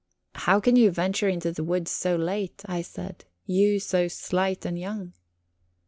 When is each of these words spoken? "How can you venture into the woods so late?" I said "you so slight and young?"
"How 0.33 0.59
can 0.59 0.77
you 0.77 0.89
venture 0.89 1.29
into 1.29 1.51
the 1.51 1.63
woods 1.63 1.91
so 1.91 2.15
late?" 2.15 2.63
I 2.65 2.81
said 2.81 3.25
"you 3.45 3.79
so 3.79 4.07
slight 4.07 4.65
and 4.65 4.79
young?" 4.79 5.13